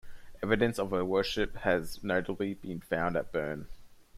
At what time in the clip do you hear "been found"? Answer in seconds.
2.55-3.15